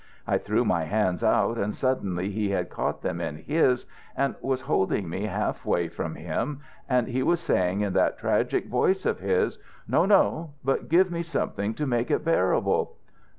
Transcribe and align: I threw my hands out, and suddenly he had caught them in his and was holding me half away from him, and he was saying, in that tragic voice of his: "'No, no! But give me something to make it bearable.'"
I 0.25 0.39
threw 0.39 0.65
my 0.65 0.85
hands 0.85 1.23
out, 1.23 1.59
and 1.59 1.75
suddenly 1.75 2.31
he 2.31 2.49
had 2.49 2.71
caught 2.71 3.03
them 3.03 3.21
in 3.21 3.35
his 3.35 3.85
and 4.17 4.33
was 4.41 4.61
holding 4.61 5.07
me 5.07 5.25
half 5.25 5.63
away 5.63 5.89
from 5.89 6.15
him, 6.15 6.61
and 6.89 7.07
he 7.07 7.21
was 7.21 7.39
saying, 7.39 7.81
in 7.81 7.93
that 7.93 8.17
tragic 8.17 8.65
voice 8.65 9.05
of 9.05 9.19
his: 9.19 9.59
"'No, 9.87 10.07
no! 10.07 10.53
But 10.65 10.89
give 10.89 11.11
me 11.11 11.21
something 11.21 11.75
to 11.75 11.85
make 11.85 12.09
it 12.09 12.25
bearable.'" 12.25 12.95